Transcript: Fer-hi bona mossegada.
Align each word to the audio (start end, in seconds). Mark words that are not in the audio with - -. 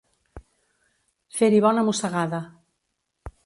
Fer-hi 1.41 1.61
bona 1.67 1.85
mossegada. 1.91 2.41